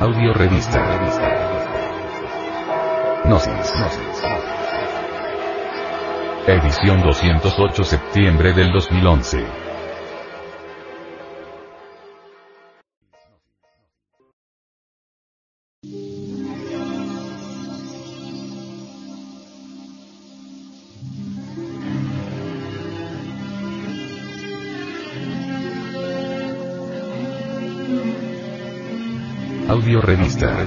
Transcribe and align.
Audio 0.00 0.32
revista. 0.32 0.80
Gnosis. 3.24 3.74
Edición 6.46 7.02
208 7.02 7.84
septiembre 7.84 8.54
del 8.54 8.72
2011. 8.72 9.69
Audio 29.70 30.00
revista. 30.00 30.66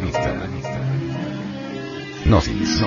Gnosis. 2.24 2.82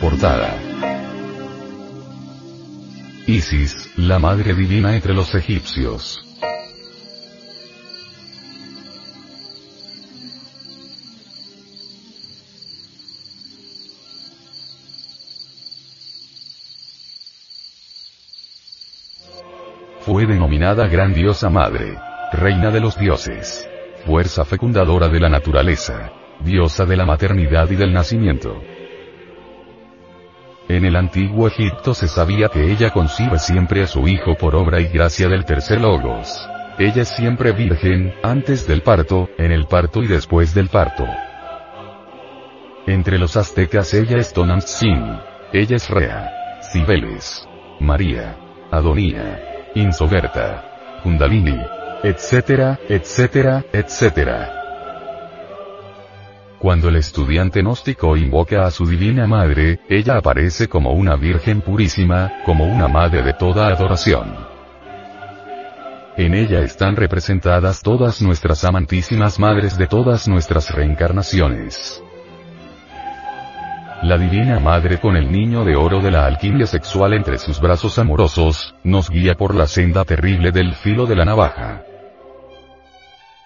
Portada. 0.00 0.56
Isis, 3.26 3.90
la 3.96 4.18
madre 4.18 4.54
divina 4.54 4.94
entre 4.94 5.12
los 5.12 5.34
egipcios. 5.34 6.24
Fue 20.08 20.24
denominada 20.24 20.88
Gran 20.88 21.12
Diosa 21.12 21.50
Madre, 21.50 21.98
Reina 22.32 22.70
de 22.70 22.80
los 22.80 22.98
Dioses, 22.98 23.68
Fuerza 24.06 24.42
fecundadora 24.46 25.06
de 25.06 25.20
la 25.20 25.28
naturaleza, 25.28 26.10
Diosa 26.40 26.86
de 26.86 26.96
la 26.96 27.04
maternidad 27.04 27.70
y 27.70 27.76
del 27.76 27.92
nacimiento. 27.92 28.58
En 30.66 30.86
el 30.86 30.96
antiguo 30.96 31.46
Egipto 31.46 31.92
se 31.92 32.08
sabía 32.08 32.48
que 32.48 32.72
ella 32.72 32.88
concibe 32.88 33.38
siempre 33.38 33.82
a 33.82 33.86
su 33.86 34.08
hijo 34.08 34.34
por 34.34 34.56
obra 34.56 34.80
y 34.80 34.88
gracia 34.88 35.28
del 35.28 35.44
tercer 35.44 35.82
Logos. 35.82 36.48
Ella 36.78 37.02
es 37.02 37.08
siempre 37.10 37.52
virgen, 37.52 38.14
antes 38.22 38.66
del 38.66 38.80
parto, 38.80 39.28
en 39.36 39.52
el 39.52 39.66
parto 39.66 40.02
y 40.02 40.06
después 40.06 40.54
del 40.54 40.68
parto. 40.68 41.04
Entre 42.86 43.18
los 43.18 43.36
aztecas 43.36 43.92
ella 43.92 44.16
es 44.16 44.32
Tonantzin. 44.32 45.18
Ella 45.52 45.76
es 45.76 45.90
Rea. 45.90 46.30
Cibeles. 46.72 47.46
María. 47.78 48.38
Adonía. 48.70 49.47
Insogerta. 49.74 50.64
Kundalini. 51.02 51.58
Etcétera, 52.02 52.78
etcétera, 52.88 53.64
etcétera. 53.72 54.54
Cuando 56.58 56.88
el 56.88 56.96
estudiante 56.96 57.60
gnóstico 57.60 58.16
invoca 58.16 58.64
a 58.64 58.70
su 58.70 58.86
divina 58.86 59.26
madre, 59.26 59.80
ella 59.88 60.16
aparece 60.16 60.68
como 60.68 60.92
una 60.92 61.16
virgen 61.16 61.60
purísima, 61.60 62.32
como 62.44 62.64
una 62.64 62.88
madre 62.88 63.22
de 63.22 63.34
toda 63.34 63.68
adoración. 63.68 64.34
En 66.16 66.34
ella 66.34 66.60
están 66.62 66.96
representadas 66.96 67.80
todas 67.82 68.22
nuestras 68.22 68.64
amantísimas 68.64 69.38
madres 69.38 69.78
de 69.78 69.86
todas 69.86 70.26
nuestras 70.26 70.74
reencarnaciones. 70.74 72.02
La 74.02 74.16
Divina 74.16 74.60
Madre 74.60 75.00
con 75.00 75.16
el 75.16 75.30
niño 75.32 75.64
de 75.64 75.74
oro 75.74 76.00
de 76.00 76.12
la 76.12 76.24
alquimia 76.24 76.66
sexual 76.66 77.14
entre 77.14 77.36
sus 77.36 77.60
brazos 77.60 77.98
amorosos, 77.98 78.76
nos 78.84 79.10
guía 79.10 79.34
por 79.34 79.56
la 79.56 79.66
senda 79.66 80.04
terrible 80.04 80.52
del 80.52 80.74
filo 80.74 81.04
de 81.04 81.16
la 81.16 81.24
navaja. 81.24 81.82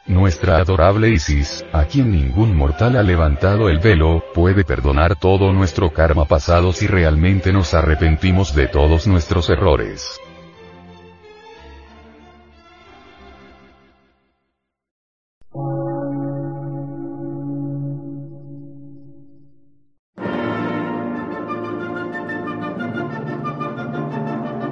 Nuestra 0.06 0.58
adorable 0.58 1.08
Isis, 1.08 1.64
a 1.72 1.84
quien 1.84 2.10
ningún 2.10 2.54
mortal 2.54 2.96
ha 2.96 3.02
levantado 3.02 3.70
el 3.70 3.78
velo, 3.78 4.22
puede 4.34 4.62
perdonar 4.62 5.16
todo 5.16 5.54
nuestro 5.54 5.90
karma 5.90 6.26
pasado 6.26 6.72
si 6.74 6.86
realmente 6.86 7.50
nos 7.50 7.72
arrepentimos 7.72 8.54
de 8.54 8.66
todos 8.66 9.06
nuestros 9.06 9.48
errores. 9.48 10.20